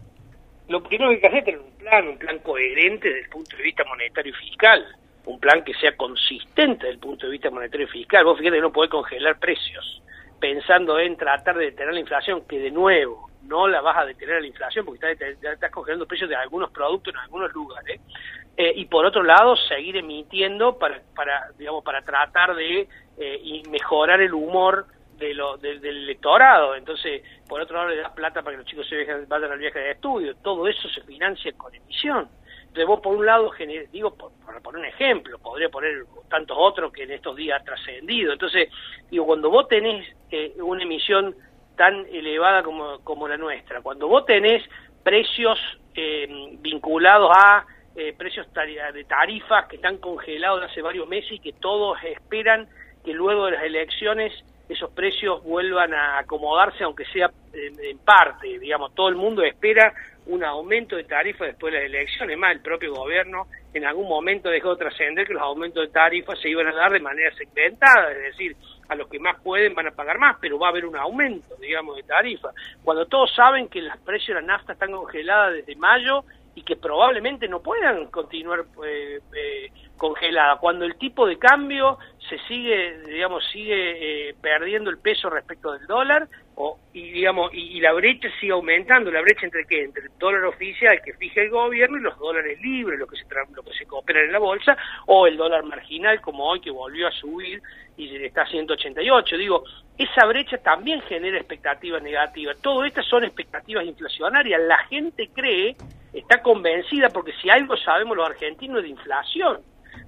Lo 0.70 0.82
primero 0.84 1.10
que 1.10 1.16
hay 1.16 1.22
que 1.22 1.28
hacer 1.28 1.40
es 1.40 1.46
tener 1.46 1.60
un 1.60 1.78
plan, 1.78 2.08
un 2.08 2.18
plan 2.18 2.40
coherente 2.40 3.10
desde 3.10 3.24
el 3.24 3.30
punto 3.30 3.58
de 3.58 3.64
vista 3.64 3.84
monetario 3.84 4.32
y 4.32 4.46
fiscal, 4.48 4.86
un 5.26 5.38
plan 5.38 5.66
que 5.66 5.74
sea 5.74 5.98
consistente 5.98 6.86
desde 6.86 6.94
el 6.94 7.00
punto 7.00 7.26
de 7.26 7.34
vista 7.34 7.50
monetario 7.50 7.88
y 7.88 7.90
fiscal. 7.90 8.24
Vos 8.24 8.40
fíjate 8.40 8.56
que 8.56 8.62
no 8.62 8.72
podés 8.72 8.90
congelar 8.90 9.38
precios 9.38 10.02
pensando 10.40 11.00
en 11.00 11.18
tratar 11.18 11.58
de 11.58 11.66
detener 11.66 11.94
la 11.94 12.00
inflación, 12.00 12.46
que 12.48 12.60
de 12.60 12.72
nuevo 12.72 13.30
no 13.44 13.68
la 13.68 13.82
vas 13.82 13.98
a 13.98 14.06
detener 14.06 14.42
la 14.42 14.48
inflación 14.48 14.86
porque 14.86 15.12
estás, 15.12 15.54
estás 15.54 15.72
congelando 15.72 16.08
precios 16.08 16.30
de 16.30 16.36
algunos 16.36 16.72
productos 16.72 17.14
en 17.14 17.20
algunos 17.20 17.54
lugares. 17.54 18.02
Eh, 18.58 18.72
y 18.78 18.86
por 18.86 19.06
otro 19.06 19.22
lado 19.22 19.56
seguir 19.56 19.98
emitiendo 19.98 20.80
para, 20.80 21.02
para 21.14 21.52
digamos 21.58 21.84
para 21.84 22.02
tratar 22.04 22.56
de 22.56 22.88
eh, 23.18 23.64
mejorar 23.70 24.22
el 24.22 24.34
humor 24.34 24.86
de 25.18 25.34
lo, 25.34 25.58
del 25.58 25.86
electorado 25.86 26.74
entonces 26.74 27.22
por 27.50 27.60
otro 27.60 27.76
lado 27.76 27.90
le 27.90 27.98
das 27.98 28.14
plata 28.14 28.42
para 28.42 28.56
que 28.56 28.64
los 28.64 28.66
chicos 28.66 28.88
se 28.88 29.04
vayan 29.28 29.52
al 29.52 29.60
viaje 29.60 29.80
de 29.80 29.92
estudio 29.92 30.36
todo 30.38 30.70
eso 30.70 30.88
se 30.88 31.02
financia 31.02 31.52
con 31.58 31.76
emisión 31.76 32.30
vos 32.84 33.00
por 33.00 33.16
un 33.16 33.26
lado 33.26 33.52
digo 33.92 34.16
por, 34.16 34.32
poner 34.62 34.80
un 34.80 34.86
ejemplo 34.86 35.38
podría 35.40 35.70
poner 35.70 36.06
tantos 36.30 36.58
otros 36.60 36.92
que 36.92 37.04
en 37.04 37.12
estos 37.12 37.36
días 37.36 37.62
ha 37.62 37.64
trascendido. 37.64 38.34
Entonces 38.34 38.70
digo 39.10 39.26
cuando 39.26 39.50
vos 39.50 39.68
tenés 39.68 40.06
eh, 40.32 40.56
una 40.62 40.84
emisión 40.84 41.36
tan 41.78 42.06
elevada 42.08 42.64
como, 42.64 43.00
como 43.04 43.28
la 43.28 43.38
nuestra 43.38 43.82
cuando 43.82 44.08
vos 44.08 44.26
tenés 44.26 44.64
precios 45.04 45.60
vinculados 46.60 47.32
a 47.34 47.66
eh, 47.96 48.14
precios 48.18 48.46
de 48.54 49.06
tarifas 49.06 49.68
que 49.68 49.78
están 49.78 50.00
congelados 50.00 50.62
hace 50.64 50.82
varios 50.82 51.08
meses 51.08 51.32
y 51.32 51.40
que 51.40 51.54
todos 51.54 51.98
esperan 52.04 52.68
que 53.06 53.14
luego 53.14 53.46
de 53.46 53.52
las 53.52 53.64
elecciones 53.64 54.34
esos 54.68 54.90
precios 54.92 55.44
vuelvan 55.44 55.94
a 55.94 56.18
acomodarse, 56.18 56.84
aunque 56.84 57.06
sea 57.06 57.32
en, 57.56 57.98
parte, 58.00 58.60
digamos, 58.60 58.94
todo 58.94 59.10
el 59.10 59.16
mundo 59.16 59.44
espera 59.44 59.94
un 60.28 60.44
aumento 60.44 60.96
de 60.96 61.04
tarifas 61.04 61.48
después 61.48 61.72
de 61.72 61.80
las 61.80 61.88
elecciones, 61.88 62.38
más 62.38 62.52
el 62.52 62.62
propio 62.62 62.94
gobierno 62.94 63.48
en 63.74 63.86
algún 63.86 64.08
momento 64.08 64.50
dejó 64.50 64.72
de 64.72 64.78
trascender 64.78 65.28
que 65.28 65.34
los 65.34 65.42
aumentos 65.42 65.86
de 65.86 65.92
tarifas 65.92 66.40
se 66.40 66.50
iban 66.50 66.68
a 66.68 66.74
dar 66.74 66.92
de 66.92 67.00
manera 67.00 67.34
segmentada, 67.36 68.12
es 68.12 68.24
decir, 68.32 68.56
a 68.88 68.96
los 68.96 69.08
que 69.08 69.20
más 69.20 69.40
pueden 69.42 69.76
van 69.76 69.88
a 69.88 69.92
pagar 69.92 70.18
más, 70.18 70.38
pero 70.40 70.58
va 70.58 70.68
a 70.68 70.70
haber 70.70 70.86
un 70.86 70.96
aumento, 70.96 71.56
digamos, 71.60 71.96
de 71.96 72.04
tarifas. 72.04 72.56
Cuando 72.84 73.06
todos 73.06 73.34
saben 73.36 73.68
que 73.68 73.82
los 73.82 73.98
precios 74.00 74.36
de 74.36 74.42
la 74.42 74.48
nafta 74.48 74.74
están 74.74 74.92
congeladas 74.92 75.54
desde 75.54 75.76
mayo 75.76 76.24
y 76.56 76.64
que 76.64 76.78
probablemente 76.78 77.48
no 77.48 77.62
puedan 77.62 78.08
continuar 78.08 78.66
eh, 78.86 79.20
eh. 79.36 79.72
Cuando 80.60 80.86
el 80.86 80.96
tipo 80.98 81.26
de 81.26 81.38
cambio 81.38 81.98
se 82.30 82.38
sigue, 82.48 83.00
digamos, 83.06 83.44
sigue 83.52 84.30
eh, 84.30 84.36
perdiendo 84.40 84.90
el 84.90 84.98
peso 85.00 85.30
respecto 85.30 85.72
del 85.74 85.88
dólar, 85.88 86.28
o, 86.56 86.80
y 86.94 87.12
digamos, 87.12 87.54
y, 87.54 87.80
la 87.82 87.92
brecha 87.94 88.30
sigue 88.40 88.54
aumentando, 88.54 89.12
la 89.12 89.22
brecha 89.22 89.46
entre 89.46 89.66
qué, 89.66 89.84
entre 89.84 90.04
el 90.04 90.12
dólar 90.18 90.46
oficial 90.46 91.02
que 91.04 91.14
fija 91.14 91.42
el 91.42 91.50
gobierno 91.50 91.98
y 91.98 92.02
los 92.02 92.18
dólares 92.18 92.60
libres, 92.62 92.98
lo 92.98 93.08
que 93.08 93.18
se 93.18 93.26
lo 93.54 93.64
que 93.64 93.74
se 93.78 93.86
coopera 93.86 94.22
en 94.22 94.32
la 94.32 94.40
bolsa, 94.40 94.78
o 95.08 95.28
el 95.28 95.36
dólar 95.36 95.64
marginal 95.64 96.22
como 96.22 96.46
hoy 96.46 96.62
que 96.62 96.72
volvió 96.72 97.08
a 97.08 97.12
subir 97.12 97.62
y 97.98 98.16
está 98.24 98.44
a 98.44 98.48
188. 98.48 99.38
Digo, 99.38 99.64
esa 99.98 100.26
brecha 100.26 100.58
también 100.58 101.02
genera 101.02 101.38
expectativas 101.38 102.02
negativas. 102.02 102.58
Todo 102.62 102.86
estas 102.86 103.06
son 103.06 103.26
expectativas 103.26 103.86
inflacionarias. 103.86 104.62
La 104.62 104.78
gente 104.86 105.30
cree 105.34 105.76
está 106.14 106.42
convencida, 106.42 107.10
porque 107.10 107.34
si 107.42 107.50
algo 107.50 107.76
sabemos 107.78 108.16
los 108.16 108.30
argentinos 108.30 108.82
de 108.82 108.90
inflación, 108.90 109.60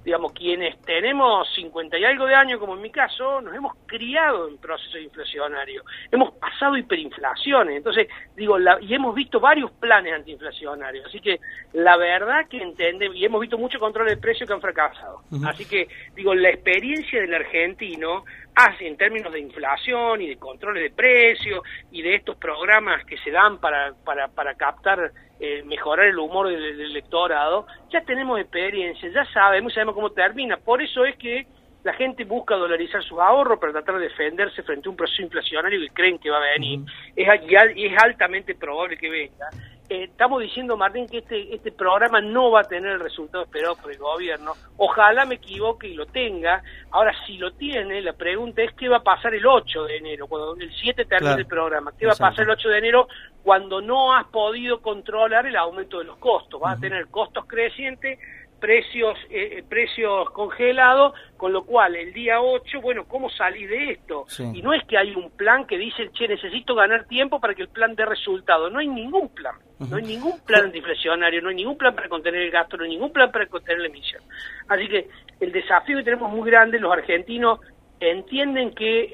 digamos, 0.08 0.32
quienes 0.32 0.80
tenemos 0.86 1.46
50 1.54 1.98
y 1.98 2.04
algo 2.06 2.24
de 2.24 2.34
años, 2.34 2.58
como 2.58 2.74
en 2.74 2.80
mi 2.80 2.90
caso, 2.90 3.42
nos 3.42 3.54
hemos 3.54 3.74
criado 3.84 4.48
en 4.48 4.56
procesos 4.56 5.02
inflacionarios, 5.02 5.84
hemos 6.10 6.32
pasado 6.32 6.78
hiperinflaciones, 6.78 7.76
entonces, 7.76 8.08
digo, 8.34 8.56
y 8.80 8.94
hemos 8.94 9.14
visto 9.14 9.38
varios 9.38 9.70
planes 9.72 10.14
antiinflacionarios, 10.14 11.04
así 11.04 11.20
que 11.20 11.40
la 11.74 11.98
verdad 11.98 12.48
que 12.48 12.56
entendemos, 12.56 13.16
y 13.16 13.26
hemos 13.26 13.42
visto 13.42 13.58
mucho 13.58 13.78
control 13.78 14.08
de 14.08 14.16
precios 14.16 14.48
que 14.48 14.54
han 14.54 14.62
fracasado, 14.62 15.20
así 15.44 15.66
que, 15.66 15.86
digo, 16.14 16.34
la 16.34 16.48
experiencia 16.48 17.20
del 17.20 17.34
argentino 17.34 18.24
hace 18.54 18.88
en 18.88 18.96
términos 18.96 19.30
de 19.30 19.40
inflación 19.40 20.22
y 20.22 20.28
de 20.28 20.36
controles 20.38 20.84
de 20.84 20.90
precios 20.90 21.60
y 21.92 22.00
de 22.00 22.14
estos 22.14 22.36
programas 22.36 23.04
que 23.04 23.18
se 23.18 23.30
dan 23.30 23.58
para, 23.58 23.92
para, 24.06 24.28
para 24.28 24.54
captar 24.54 25.12
eh, 25.40 25.62
mejorar 25.64 26.06
el 26.06 26.18
humor 26.18 26.48
del, 26.48 26.80
electorado, 26.80 27.66
ya 27.90 28.00
tenemos 28.02 28.40
experiencia, 28.40 29.08
ya 29.10 29.24
sabemos, 29.32 29.72
sabemos 29.72 29.94
cómo 29.94 30.10
termina. 30.10 30.56
Por 30.56 30.82
eso 30.82 31.04
es 31.04 31.16
que 31.16 31.46
la 31.84 31.92
gente 31.92 32.24
busca 32.24 32.56
dolarizar 32.56 33.02
sus 33.04 33.18
ahorros 33.18 33.58
para 33.58 33.72
tratar 33.72 33.98
de 33.98 34.08
defenderse 34.08 34.62
frente 34.62 34.88
a 34.88 34.90
un 34.90 34.96
proceso 34.96 35.22
inflacionario 35.22 35.80
que 35.80 35.88
creen 35.90 36.18
que 36.18 36.30
va 36.30 36.38
a 36.38 36.50
venir. 36.52 36.80
es, 37.14 37.28
es 37.76 38.02
altamente 38.02 38.54
probable 38.54 38.96
que 38.96 39.08
venga. 39.08 39.48
Eh, 39.90 40.04
estamos 40.04 40.42
diciendo, 40.42 40.76
Martín, 40.76 41.06
que 41.06 41.18
este, 41.18 41.54
este 41.54 41.72
programa 41.72 42.20
no 42.20 42.50
va 42.50 42.60
a 42.60 42.64
tener 42.64 42.92
el 42.92 43.00
resultado 43.00 43.44
esperado 43.44 43.74
por 43.76 43.90
el 43.90 43.98
gobierno. 43.98 44.52
Ojalá 44.76 45.24
me 45.24 45.36
equivoque 45.36 45.88
y 45.88 45.94
lo 45.94 46.04
tenga. 46.04 46.62
Ahora, 46.90 47.14
si 47.26 47.38
lo 47.38 47.52
tiene, 47.52 48.02
la 48.02 48.12
pregunta 48.12 48.62
es 48.62 48.72
qué 48.74 48.88
va 48.88 48.98
a 48.98 49.02
pasar 49.02 49.34
el 49.34 49.46
8 49.46 49.84
de 49.84 49.96
enero, 49.96 50.26
cuando 50.26 50.56
el 50.56 50.70
7 50.74 51.06
termine 51.06 51.36
el 51.36 51.46
programa. 51.46 51.92
¿Qué 51.98 52.04
va 52.04 52.12
a 52.12 52.16
pasar 52.16 52.44
el 52.44 52.50
8 52.50 52.68
de 52.68 52.78
enero 52.78 53.08
cuando 53.42 53.80
no 53.80 54.14
has 54.14 54.26
podido 54.26 54.82
controlar 54.82 55.46
el 55.46 55.56
aumento 55.56 56.00
de 56.00 56.04
los 56.04 56.18
costos? 56.18 56.60
Vas 56.60 56.76
a 56.76 56.80
tener 56.80 57.06
costos 57.08 57.46
crecientes 57.46 58.18
precios 58.60 59.16
eh, 59.30 59.58
eh, 59.58 59.64
precios 59.68 60.30
congelados, 60.30 61.14
con 61.36 61.52
lo 61.52 61.64
cual 61.64 61.96
el 61.96 62.12
día 62.12 62.40
8, 62.40 62.80
bueno, 62.80 63.04
¿cómo 63.06 63.30
salir 63.30 63.68
de 63.68 63.92
esto? 63.92 64.26
Y 64.52 64.62
no 64.62 64.72
es 64.72 64.84
que 64.84 64.98
hay 64.98 65.14
un 65.14 65.30
plan 65.30 65.66
que 65.66 65.78
dice, 65.78 66.10
che, 66.12 66.28
necesito 66.28 66.74
ganar 66.74 67.04
tiempo 67.06 67.40
para 67.40 67.54
que 67.54 67.62
el 67.62 67.68
plan 67.68 67.94
dé 67.94 68.04
resultado, 68.04 68.70
no 68.70 68.78
hay 68.78 68.88
ningún 68.88 69.28
plan, 69.28 69.54
no 69.78 69.96
hay 69.96 70.02
ningún 70.02 70.40
plan 70.40 70.64
antiinflacionario, 70.64 71.40
no 71.40 71.50
hay 71.50 71.56
ningún 71.56 71.76
plan 71.76 71.94
para 71.94 72.08
contener 72.08 72.42
el 72.42 72.50
gasto, 72.50 72.76
no 72.76 72.84
hay 72.84 72.90
ningún 72.90 73.12
plan 73.12 73.30
para 73.30 73.46
contener 73.46 73.80
la 73.80 73.88
emisión. 73.88 74.22
Así 74.68 74.88
que 74.88 75.08
el 75.40 75.52
desafío 75.52 75.98
que 75.98 76.04
tenemos 76.04 76.30
muy 76.30 76.50
grande, 76.50 76.80
los 76.80 76.92
argentinos 76.92 77.60
entienden 78.00 78.74
que 78.74 79.10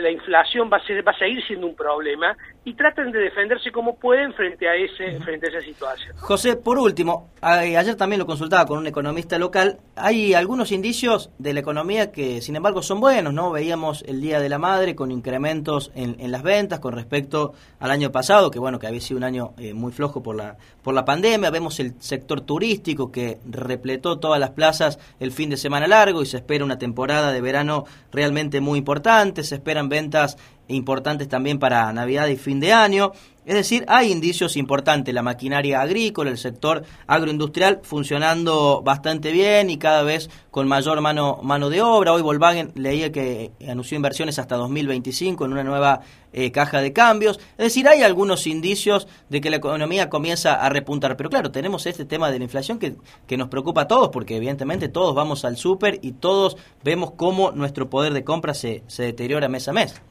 la 0.00 0.10
inflación 0.10 0.70
va 0.72 0.76
a, 0.76 0.86
ser, 0.86 1.06
va 1.06 1.12
a 1.12 1.18
seguir 1.18 1.44
siendo 1.46 1.66
un 1.66 1.74
problema 1.74 2.36
y 2.64 2.74
tratan 2.74 3.10
de 3.10 3.18
defenderse 3.18 3.72
como 3.72 3.96
pueden 3.96 4.32
frente 4.34 4.68
a 4.68 4.74
ese 4.74 5.18
frente 5.20 5.46
a 5.46 5.50
esa 5.50 5.60
situación. 5.60 6.14
José, 6.18 6.56
por 6.56 6.78
último, 6.78 7.30
ayer 7.40 7.96
también 7.96 8.18
lo 8.18 8.26
consultaba 8.26 8.66
con 8.66 8.78
un 8.78 8.86
economista 8.86 9.38
local, 9.38 9.78
hay 9.96 10.34
algunos 10.34 10.70
indicios 10.70 11.30
de 11.38 11.54
la 11.54 11.60
economía 11.60 12.12
que 12.12 12.40
sin 12.42 12.56
embargo 12.56 12.82
son 12.82 13.00
buenos, 13.00 13.32
¿no? 13.32 13.50
Veíamos 13.50 14.04
el 14.06 14.20
Día 14.20 14.38
de 14.40 14.48
la 14.48 14.58
Madre 14.58 14.94
con 14.94 15.10
incrementos 15.10 15.90
en, 15.94 16.30
las 16.30 16.42
ventas 16.42 16.78
con 16.80 16.94
respecto 16.94 17.54
al 17.80 17.90
año 17.90 18.12
pasado, 18.12 18.50
que 18.50 18.58
bueno, 18.58 18.78
que 18.78 18.86
había 18.86 19.00
sido 19.00 19.16
un 19.16 19.24
año 19.24 19.54
eh, 19.58 19.72
muy 19.72 19.90
flojo 19.92 20.22
por 20.22 20.36
la 20.36 20.56
por 20.82 20.94
la 20.94 21.04
pandemia, 21.04 21.50
vemos 21.50 21.80
el 21.80 22.00
sector 22.00 22.40
turístico 22.40 23.12
que 23.12 23.38
repletó 23.44 24.18
todas 24.18 24.40
las 24.40 24.50
plazas 24.50 24.98
el 25.20 25.32
fin 25.32 25.50
de 25.50 25.56
semana 25.56 25.86
largo 25.86 26.22
y 26.22 26.26
se 26.26 26.38
espera 26.38 26.64
una 26.64 26.78
temporada 26.78 27.32
de 27.32 27.40
verano 27.40 27.84
realmente 28.10 28.27
muy 28.60 28.78
importante, 28.78 29.42
se 29.44 29.56
esperan 29.56 29.88
ventas 29.88 30.36
importantes 30.68 31.28
también 31.28 31.58
para 31.58 31.92
Navidad 31.92 32.26
y 32.28 32.36
fin 32.36 32.60
de 32.60 32.72
año. 32.72 33.12
Es 33.48 33.54
decir, 33.54 33.86
hay 33.88 34.12
indicios 34.12 34.58
importantes, 34.58 35.14
la 35.14 35.22
maquinaria 35.22 35.80
agrícola, 35.80 36.28
el 36.28 36.36
sector 36.36 36.82
agroindustrial 37.06 37.80
funcionando 37.82 38.82
bastante 38.82 39.32
bien 39.32 39.70
y 39.70 39.78
cada 39.78 40.02
vez 40.02 40.28
con 40.50 40.68
mayor 40.68 41.00
mano, 41.00 41.38
mano 41.42 41.70
de 41.70 41.80
obra. 41.80 42.12
Hoy 42.12 42.20
Volkswagen 42.20 42.72
leía 42.74 43.10
que 43.10 43.52
anunció 43.66 43.96
inversiones 43.96 44.38
hasta 44.38 44.56
2025 44.56 45.46
en 45.46 45.52
una 45.52 45.64
nueva 45.64 46.00
eh, 46.34 46.52
caja 46.52 46.82
de 46.82 46.92
cambios. 46.92 47.38
Es 47.52 47.64
decir, 47.68 47.88
hay 47.88 48.02
algunos 48.02 48.46
indicios 48.46 49.08
de 49.30 49.40
que 49.40 49.48
la 49.48 49.56
economía 49.56 50.10
comienza 50.10 50.62
a 50.62 50.68
repuntar. 50.68 51.16
Pero 51.16 51.30
claro, 51.30 51.50
tenemos 51.50 51.86
este 51.86 52.04
tema 52.04 52.30
de 52.30 52.36
la 52.36 52.44
inflación 52.44 52.78
que, 52.78 52.96
que 53.26 53.38
nos 53.38 53.48
preocupa 53.48 53.80
a 53.80 53.88
todos, 53.88 54.10
porque 54.10 54.36
evidentemente 54.36 54.90
todos 54.90 55.14
vamos 55.14 55.46
al 55.46 55.56
súper 55.56 56.00
y 56.02 56.12
todos 56.12 56.58
vemos 56.84 57.12
cómo 57.12 57.50
nuestro 57.52 57.88
poder 57.88 58.12
de 58.12 58.24
compra 58.24 58.52
se, 58.52 58.82
se 58.88 59.04
deteriora 59.04 59.48
mes 59.48 59.66
a 59.68 59.72
mes. 59.72 60.02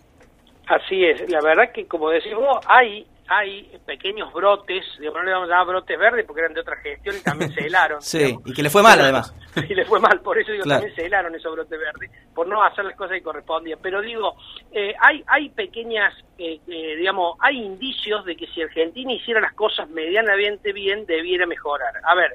Así 0.66 1.06
es, 1.06 1.30
la 1.30 1.40
verdad 1.42 1.72
que 1.72 1.86
como 1.86 2.10
decimos, 2.10 2.58
hay 2.68 3.06
hay 3.28 3.78
pequeños 3.86 4.32
brotes, 4.34 4.86
digamos, 5.00 5.20
no 5.20 5.26
le 5.26 5.32
vamos 5.34 5.50
a 5.50 5.52
llamar 5.52 5.68
brotes 5.68 6.00
verdes 6.00 6.26
porque 6.26 6.42
eran 6.42 6.54
de 6.54 6.62
otra 6.62 6.78
gestión 6.78 7.16
y 7.18 7.22
también 7.22 7.54
se 7.54 7.62
helaron. 7.68 8.02
sí, 8.02 8.38
y 8.46 8.54
que 8.54 8.64
le 8.64 8.70
fue 8.70 8.82
mal 8.82 9.00
además. 9.00 9.34
y 9.70 9.74
le 9.74 9.86
fue 9.86 10.00
mal, 10.00 10.22
por 10.22 10.38
eso 10.38 10.52
digo, 10.52 10.64
también 10.66 10.94
se 10.96 11.06
helaron 11.06 11.36
esos 11.36 11.52
brotes 11.54 11.80
verdes, 11.80 12.12
por 12.34 12.48
no 12.48 12.64
hacer 12.64 12.86
las 12.86 12.96
cosas 12.96 13.18
que 13.18 13.24
correspondían. 13.24 13.80
Pero 13.82 14.02
digo, 14.02 14.36
eh, 14.72 14.94
hay, 15.00 15.24
hay 15.28 15.50
pequeñas, 15.50 16.14
eh, 16.38 16.60
eh, 16.68 16.96
digamos, 16.96 17.38
hay 17.40 17.58
indicios 17.58 18.24
de 18.26 18.36
que 18.36 18.48
si 18.48 18.62
Argentina 18.62 19.12
hiciera 19.12 19.42
las 19.42 19.54
cosas 19.54 19.90
medianamente 19.90 20.72
bien, 20.74 21.06
debiera 21.06 21.46
mejorar. 21.46 21.94
A 22.04 22.16
ver, 22.16 22.34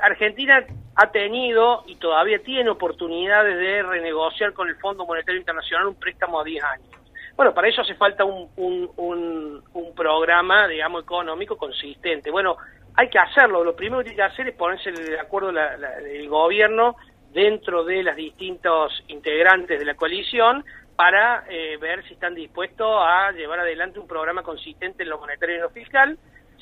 Argentina 0.00 0.64
ha 0.96 1.10
tenido 1.12 1.84
y 1.86 1.94
todavía 1.94 2.40
tiene 2.40 2.70
oportunidades 2.70 3.56
de 3.56 3.82
renegociar 3.84 4.52
con 4.54 4.68
el 4.68 4.74
Fondo 4.76 5.06
Monetario 5.06 5.38
Internacional 5.38 5.86
un 5.86 5.94
préstamo 5.94 6.40
a 6.40 6.44
10 6.44 6.64
años 6.64 7.01
bueno, 7.36 7.54
para 7.54 7.68
eso 7.68 7.82
hace 7.82 7.94
falta 7.94 8.24
un, 8.24 8.48
un, 8.56 9.62
un, 9.72 9.94
programa, 9.94 10.68
digamos, 10.68 11.02
económico 11.02 11.56
consistente. 11.56 12.30
Bueno, 12.30 12.56
hay 12.94 13.08
que 13.08 13.18
hacerlo. 13.18 13.64
Lo 13.64 13.74
primero 13.74 13.98
que 13.98 14.10
tiene 14.10 14.16
que 14.16 14.32
hacer 14.32 14.48
es 14.48 14.54
ponerse 14.54 14.92
de 14.92 15.18
acuerdo 15.18 15.52
la, 15.52 15.74
el 15.98 16.28
gobierno 16.28 16.96
dentro 17.32 17.84
de 17.84 18.02
las 18.02 18.16
distintos 18.16 18.92
integrantes 19.08 19.78
de 19.78 19.84
la 19.84 19.94
coalición 19.94 20.64
para 20.96 21.44
eh, 21.48 21.78
ver 21.78 22.04
si 22.06 22.14
están 22.14 22.34
dispuestos 22.34 22.86
a 22.86 23.32
llevar 23.32 23.60
adelante 23.60 23.98
un 23.98 24.06
programa 24.06 24.42
consistente 24.42 25.02
en 25.02 25.08
lo 25.08 25.18
monetario 25.18 25.54
y 25.54 25.58
en 25.58 25.62
lo 25.62 25.70
fiscal. 25.70 26.18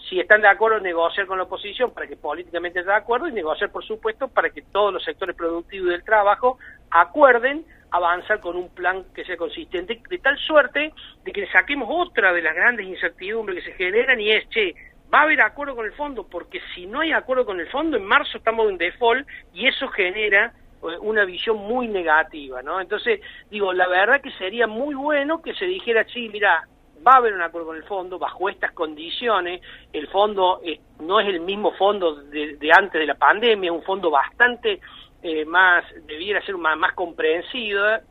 Si 0.09 0.19
están 0.19 0.41
de 0.41 0.49
acuerdo, 0.49 0.81
negociar 0.81 1.27
con 1.27 1.37
la 1.37 1.45
oposición 1.45 1.93
para 1.93 2.07
que 2.07 2.17
políticamente 2.17 2.81
esté 2.81 2.91
de 2.91 2.97
acuerdo 2.97 3.29
y 3.29 3.33
negociar, 3.33 3.71
por 3.71 3.85
supuesto, 3.85 4.29
para 4.29 4.51
que 4.51 4.63
todos 4.63 4.93
los 4.93 5.05
sectores 5.05 5.37
productivos 5.37 5.91
del 5.91 6.05
trabajo 6.05 6.59
acuerden 6.91 7.65
avanzar 7.91 8.41
con 8.41 8.57
un 8.57 8.69
plan 8.71 9.05
que 9.15 9.25
sea 9.25 9.37
consistente, 9.37 10.01
de 10.09 10.19
tal 10.19 10.39
suerte 10.39 10.93
de 11.25 11.33
que 11.33 11.47
saquemos 11.49 11.89
otra 11.91 12.33
de 12.33 12.43
las 12.43 12.55
grandes 12.55 12.87
incertidumbres 12.87 13.63
que 13.65 13.71
se 13.71 13.77
generan 13.77 14.21
y 14.21 14.31
es, 14.31 14.49
che, 14.49 14.75
va 15.13 15.21
a 15.21 15.23
haber 15.23 15.41
acuerdo 15.41 15.75
con 15.75 15.87
el 15.87 15.93
fondo, 15.93 16.27
porque 16.27 16.61
si 16.75 16.87
no 16.87 17.01
hay 17.01 17.13
acuerdo 17.13 17.45
con 17.45 17.61
el 17.61 17.69
fondo, 17.69 17.97
en 17.97 18.05
marzo 18.05 18.39
estamos 18.39 18.69
en 18.71 18.79
default 18.79 19.27
y 19.53 19.67
eso 19.67 19.89
genera 19.89 20.53
eh, 20.83 20.97
una 21.01 21.25
visión 21.25 21.57
muy 21.57 21.89
negativa, 21.89 22.63
¿no? 22.63 22.81
Entonces, 22.81 23.21
digo, 23.51 23.73
la 23.73 23.89
verdad 23.89 24.21
que 24.21 24.31
sería 24.33 24.67
muy 24.67 24.95
bueno 24.95 25.43
que 25.43 25.55
se 25.55 25.65
dijera, 25.65 26.05
sí, 26.05 26.29
mira, 26.29 26.67
va 27.07 27.13
a 27.13 27.17
haber 27.17 27.35
un 27.35 27.43
acuerdo 27.43 27.69
con 27.69 27.77
el 27.77 27.85
fondo 27.85 28.19
bajo 28.19 28.49
estas 28.49 28.73
condiciones. 28.73 29.61
El 29.93 30.07
fondo 30.09 30.61
eh, 30.65 30.81
no 31.01 31.19
es 31.19 31.29
el 31.29 31.41
mismo 31.41 31.73
fondo 31.73 32.15
de, 32.15 32.57
de, 32.57 32.73
antes 32.73 33.01
de 33.01 33.07
la 33.07 33.15
pandemia, 33.15 33.73
un 33.73 33.83
fondo 33.83 34.11
bastante 34.11 34.81
eh, 35.23 35.45
más 35.45 35.85
debiera 36.07 36.45
ser 36.45 36.57
más, 36.57 36.77
más 36.79 36.95
comprensible, 36.95 38.03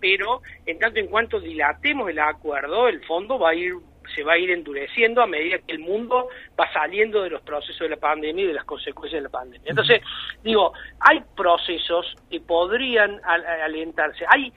pero 0.00 0.42
en 0.66 0.78
tanto 0.78 1.00
en 1.00 1.06
cuanto 1.06 1.40
dilatemos 1.40 2.10
el 2.10 2.18
acuerdo, 2.18 2.88
el 2.88 3.04
fondo 3.04 3.38
va 3.38 3.50
a 3.50 3.54
ir 3.54 3.74
se 4.14 4.22
va 4.22 4.32
a 4.32 4.38
ir 4.38 4.50
endureciendo 4.50 5.22
a 5.22 5.26
medida 5.26 5.58
que 5.58 5.72
el 5.72 5.80
mundo 5.80 6.28
va 6.58 6.72
saliendo 6.72 7.22
de 7.22 7.30
los 7.30 7.42
procesos 7.42 7.80
de 7.80 7.90
la 7.90 7.96
pandemia 7.96 8.44
y 8.44 8.48
de 8.48 8.54
las 8.54 8.64
consecuencias 8.64 9.20
de 9.20 9.24
la 9.24 9.28
pandemia. 9.28 9.68
Entonces, 9.68 10.00
digo, 10.42 10.72
hay 11.00 11.22
procesos 11.36 12.16
que 12.30 12.40
podrían 12.40 13.20
alentarse. 13.24 14.24
Hay 14.28 14.50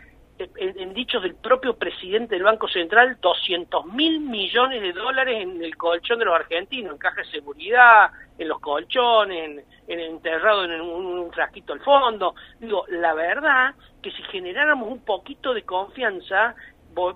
en, 0.57 0.93
dichos 0.93 1.21
del 1.21 1.35
propio 1.35 1.75
presidente 1.75 2.35
del 2.35 2.43
Banco 2.43 2.67
Central, 2.67 3.17
200 3.21 3.85
mil 3.87 4.19
millones 4.21 4.81
de 4.81 4.93
dólares 4.93 5.41
en 5.41 5.63
el 5.63 5.75
colchón 5.77 6.19
de 6.19 6.25
los 6.25 6.35
argentinos, 6.35 6.93
en 6.93 6.97
caja 6.97 7.21
de 7.21 7.29
seguridad, 7.29 8.11
en 8.37 8.47
los 8.47 8.59
colchones, 8.59 9.43
en, 9.49 9.65
enterrado 10.00 10.65
en 10.65 10.79
un, 10.81 11.05
un, 11.05 11.31
frasquito 11.31 11.74
al 11.74 11.81
fondo. 11.81 12.36
Digo, 12.60 12.86
la 12.89 13.13
verdad 13.13 13.75
que 14.01 14.12
si 14.12 14.24
generáramos 14.24 14.89
un 14.89 15.03
poquito 15.03 15.53
de 15.53 15.63
confianza, 15.63 16.55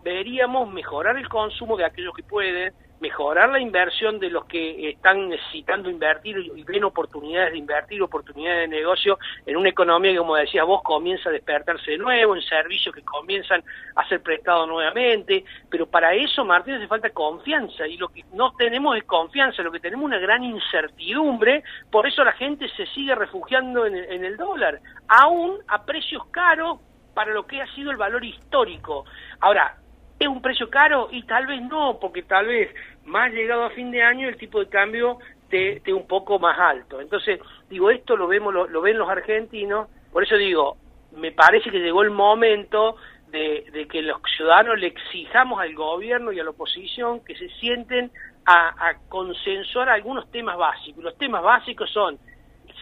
veríamos 0.03 0.71
mejorar 0.71 1.17
el 1.17 1.27
consumo 1.29 1.77
de 1.77 1.85
aquellos 1.85 2.15
que 2.15 2.23
pueden, 2.23 2.73
mejorar 2.99 3.49
la 3.49 3.59
inversión 3.59 4.19
de 4.19 4.29
los 4.29 4.45
que 4.45 4.89
están 4.89 5.29
necesitando 5.29 5.89
invertir 5.89 6.37
y 6.55 6.63
ven 6.63 6.83
oportunidades 6.83 7.51
de 7.51 7.57
invertir, 7.57 8.01
oportunidades 8.01 8.69
de 8.69 8.75
negocio 8.75 9.19
en 9.45 9.57
una 9.57 9.69
economía 9.69 10.11
que, 10.11 10.17
como 10.17 10.35
decías 10.35 10.65
vos, 10.65 10.81
comienza 10.81 11.29
a 11.29 11.33
despertarse 11.33 11.91
de 11.91 11.97
nuevo, 11.97 12.35
en 12.35 12.41
servicios 12.41 12.95
que 12.95 13.03
comienzan 13.03 13.63
a 13.95 14.07
ser 14.07 14.21
prestados 14.21 14.67
nuevamente, 14.67 15.43
pero 15.69 15.87
para 15.87 16.13
eso, 16.13 16.45
Martín, 16.45 16.75
hace 16.75 16.87
falta 16.87 17.09
confianza. 17.09 17.87
Y 17.87 17.97
lo 17.97 18.07
que 18.09 18.23
no 18.33 18.53
tenemos 18.53 18.97
es 18.97 19.03
confianza, 19.03 19.61
lo 19.61 19.71
que 19.71 19.79
tenemos 19.79 20.03
es 20.03 20.17
una 20.17 20.19
gran 20.19 20.43
incertidumbre, 20.43 21.63
por 21.91 22.07
eso 22.07 22.23
la 22.23 22.33
gente 22.33 22.69
se 22.69 22.85
sigue 22.87 23.13
refugiando 23.13 23.85
en 23.85 23.95
el, 23.95 24.05
en 24.05 24.25
el 24.25 24.37
dólar, 24.37 24.79
aún 25.07 25.57
a 25.67 25.85
precios 25.85 26.25
caros 26.27 26.79
para 27.13 27.33
lo 27.33 27.47
que 27.47 27.61
ha 27.61 27.67
sido 27.73 27.91
el 27.91 27.97
valor 27.97 28.23
histórico. 28.23 29.05
Ahora, 29.39 29.77
¿Es 30.19 30.27
un 30.27 30.41
precio 30.41 30.69
caro? 30.69 31.09
Y 31.11 31.23
tal 31.23 31.45
vez 31.47 31.61
no, 31.61 31.99
porque 31.99 32.23
tal 32.23 32.47
vez 32.47 32.73
más 33.05 33.31
llegado 33.31 33.63
a 33.65 33.69
fin 33.71 33.91
de 33.91 34.01
año 34.01 34.27
el 34.27 34.37
tipo 34.37 34.59
de 34.59 34.69
cambio 34.69 35.19
esté 35.55 35.93
un 35.93 36.07
poco 36.07 36.39
más 36.39 36.57
alto. 36.59 37.01
Entonces, 37.01 37.39
digo, 37.69 37.89
esto 37.89 38.17
lo 38.17 38.27
vemos, 38.27 38.53
lo, 38.53 38.81
ven 38.81 38.97
los 38.97 39.09
argentinos, 39.09 39.87
por 40.11 40.23
eso 40.23 40.35
digo, 40.35 40.77
me 41.15 41.31
parece 41.31 41.71
que 41.71 41.79
llegó 41.79 42.03
el 42.03 42.11
momento 42.11 42.97
de, 43.31 43.87
que 43.89 44.01
los 44.01 44.21
ciudadanos 44.35 44.79
le 44.79 44.87
exijamos 44.87 45.59
al 45.59 45.73
gobierno 45.73 46.31
y 46.31 46.39
a 46.39 46.43
la 46.43 46.51
oposición 46.51 47.23
que 47.23 47.35
se 47.35 47.49
sienten 47.59 48.11
a, 48.45 48.89
a 48.89 48.97
consensuar 49.09 49.89
algunos 49.89 50.29
temas 50.31 50.57
básicos. 50.57 51.03
Los 51.03 51.17
temas 51.17 51.43
básicos 51.43 51.89
son 51.91 52.17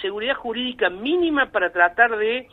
seguridad 0.02 0.36
jurídica 0.36 0.90
mínima 0.90 1.52
para 1.52 1.72
tratar 1.72 2.18
de 2.18 2.48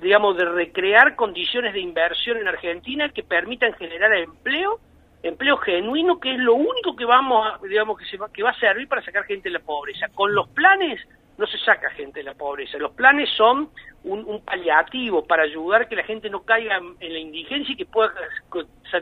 digamos, 0.00 0.36
de 0.36 0.44
recrear 0.44 1.16
condiciones 1.16 1.72
de 1.72 1.80
inversión 1.80 2.38
en 2.38 2.48
Argentina 2.48 3.08
que 3.10 3.22
permitan 3.22 3.72
generar 3.74 4.12
empleo, 4.14 4.80
empleo 5.22 5.56
genuino, 5.58 6.18
que 6.18 6.32
es 6.32 6.38
lo 6.38 6.54
único 6.54 6.96
que 6.96 7.04
vamos, 7.04 7.46
a, 7.46 7.66
digamos, 7.66 7.98
que, 7.98 8.06
se 8.06 8.16
va, 8.16 8.32
que 8.32 8.42
va 8.42 8.50
a 8.50 8.58
servir 8.58 8.88
para 8.88 9.02
sacar 9.02 9.24
gente 9.24 9.48
de 9.48 9.58
la 9.58 9.64
pobreza. 9.64 10.08
Con 10.14 10.34
los 10.34 10.48
planes 10.48 11.00
no 11.38 11.46
se 11.46 11.58
saca 11.58 11.90
gente 11.90 12.20
de 12.20 12.24
la 12.24 12.34
pobreza. 12.34 12.78
Los 12.78 12.92
planes 12.92 13.28
son 13.36 13.70
un, 14.04 14.40
paliativo 14.44 15.24
para 15.24 15.44
ayudar 15.44 15.88
que 15.88 15.96
la 15.96 16.02
gente 16.02 16.28
no 16.28 16.42
caiga 16.42 16.80
en 17.00 17.12
la 17.12 17.18
indigencia 17.18 17.72
y 17.72 17.76
que 17.76 17.86
pueda 17.86 18.12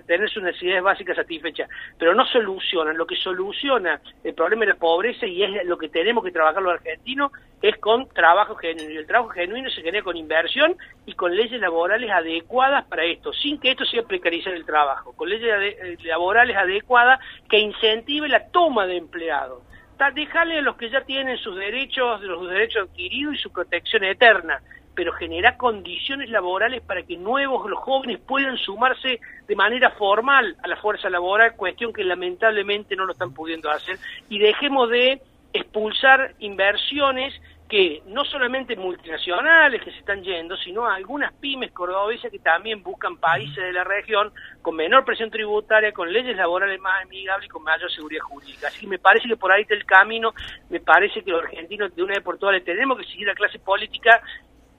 tener 0.06 0.28
sus 0.30 0.42
necesidades 0.42 0.82
básicas 0.82 1.16
satisfechas, 1.16 1.68
pero 1.98 2.14
no 2.14 2.24
solucionan. 2.26 2.96
Lo 2.96 3.06
que 3.06 3.16
soluciona 3.16 4.00
el 4.22 4.34
problema 4.34 4.60
de 4.60 4.72
la 4.72 4.78
pobreza 4.78 5.26
y 5.26 5.42
es 5.42 5.64
lo 5.64 5.78
que 5.78 5.88
tenemos 5.88 6.24
que 6.24 6.30
trabajar 6.30 6.62
los 6.62 6.74
argentinos 6.74 7.32
es 7.62 7.76
con 7.78 8.08
trabajo 8.08 8.54
genuino. 8.56 8.90
Y 8.90 8.96
el 8.96 9.06
trabajo 9.06 9.30
genuino 9.30 9.70
se 9.70 9.82
genera 9.82 10.04
con 10.04 10.16
inversión 10.16 10.76
y 11.06 11.14
con 11.14 11.34
leyes 11.34 11.60
laborales 11.60 12.10
adecuadas 12.10 12.84
para 12.86 13.04
esto, 13.04 13.32
sin 13.32 13.58
que 13.58 13.72
esto 13.72 13.84
sea 13.84 14.02
precarizar 14.02 14.54
el 14.54 14.64
trabajo, 14.64 15.12
con 15.16 15.28
leyes 15.28 15.50
eh, 15.50 15.96
laborales 16.04 16.56
adecuadas 16.56 17.20
que 17.48 17.58
incentive 17.58 18.28
la 18.28 18.48
toma 18.48 18.86
de 18.86 18.96
empleados 18.96 19.62
dejarle 20.08 20.58
a 20.58 20.62
los 20.62 20.76
que 20.76 20.88
ya 20.88 21.02
tienen 21.02 21.36
sus 21.36 21.56
derechos, 21.56 22.22
los 22.22 22.48
derechos 22.48 22.88
adquiridos 22.88 23.34
y 23.34 23.38
su 23.38 23.52
protección 23.52 24.02
eterna, 24.04 24.62
pero 24.94 25.12
generar 25.12 25.56
condiciones 25.56 26.30
laborales 26.30 26.82
para 26.82 27.02
que 27.02 27.16
nuevos, 27.16 27.68
los 27.70 27.78
jóvenes 27.78 28.18
puedan 28.26 28.56
sumarse 28.58 29.20
de 29.46 29.56
manera 29.56 29.90
formal 29.90 30.56
a 30.62 30.68
la 30.68 30.76
fuerza 30.76 31.08
laboral, 31.08 31.56
cuestión 31.56 31.92
que 31.92 32.04
lamentablemente 32.04 32.96
no 32.96 33.06
lo 33.06 33.12
están 33.12 33.32
pudiendo 33.32 33.70
hacer, 33.70 33.98
y 34.28 34.38
dejemos 34.38 34.90
de 34.90 35.22
expulsar 35.52 36.34
inversiones 36.38 37.34
que 37.70 38.02
no 38.06 38.24
solamente 38.24 38.74
multinacionales 38.74 39.80
que 39.80 39.92
se 39.92 39.98
están 40.00 40.24
yendo, 40.24 40.56
sino 40.56 40.86
algunas 40.86 41.32
pymes 41.34 41.70
cordobesas 41.70 42.30
que 42.30 42.40
también 42.40 42.82
buscan 42.82 43.16
países 43.16 43.54
de 43.54 43.72
la 43.72 43.84
región 43.84 44.32
con 44.60 44.74
menor 44.74 45.04
presión 45.04 45.30
tributaria, 45.30 45.92
con 45.92 46.12
leyes 46.12 46.36
laborales 46.36 46.80
más 46.80 47.04
amigables 47.04 47.46
y 47.46 47.48
con 47.48 47.62
mayor 47.62 47.88
seguridad 47.92 48.22
jurídica. 48.22 48.66
Así 48.66 48.80
que 48.80 48.86
me 48.88 48.98
parece 48.98 49.28
que 49.28 49.36
por 49.36 49.52
ahí 49.52 49.62
está 49.62 49.74
el 49.74 49.86
camino, 49.86 50.34
me 50.68 50.80
parece 50.80 51.22
que 51.22 51.30
los 51.30 51.44
argentinos 51.44 51.94
de 51.94 52.02
una 52.02 52.14
vez 52.14 52.24
por 52.24 52.38
todas 52.38 52.56
le 52.56 52.60
tenemos 52.62 52.98
que 52.98 53.04
seguir 53.04 53.30
a 53.30 53.34
clase 53.34 53.60
política 53.60 54.20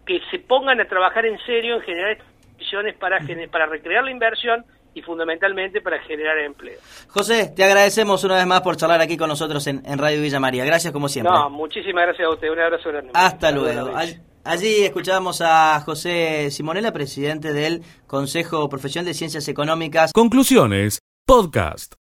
que 0.06 0.20
se 0.32 0.40
pongan 0.40 0.80
a 0.80 0.86
trabajar 0.86 1.26
en 1.26 1.38
serio 1.46 1.76
en 1.76 1.82
generar 1.82 2.18
condiciones 2.18 2.96
para, 2.96 3.20
para 3.52 3.66
recrear 3.66 4.04
la 4.04 4.12
inversión 4.12 4.66
y 4.94 5.02
fundamentalmente 5.02 5.82
para 5.82 6.00
generar 6.00 6.38
empleo. 6.40 6.80
José, 7.08 7.52
te 7.56 7.64
agradecemos 7.64 8.24
una 8.24 8.36
vez 8.36 8.46
más 8.46 8.62
por 8.62 8.76
charlar 8.76 9.02
aquí 9.02 9.18
con 9.18 9.30
nosotros 9.30 9.66
en, 9.68 9.82
Radio 9.98 10.22
Villa 10.22 10.40
María. 10.40 10.66
Gracias 10.66 10.92
como 10.92 11.08
siempre. 11.08 11.34
No, 11.34 11.50
muchísimas 11.50 12.06
gracias 12.06 12.28
a 12.28 12.32
usted. 12.32 12.52
Un 12.52 12.60
abrazo 12.60 12.90
grande. 12.90 13.12
Hasta 13.14 13.52
luego. 13.52 13.92
Allí 14.44 14.84
escuchábamos 14.84 15.42
a 15.42 15.80
José 15.82 16.50
Simonella, 16.50 16.92
presidente 16.92 17.54
del 17.54 17.84
Consejo 18.08 18.68
Profesional 18.70 19.06
de 19.06 19.14
Ciencias 19.14 19.48
Económicas. 19.48 20.12
Conclusiones, 20.14 21.00
podcast. 21.28 22.02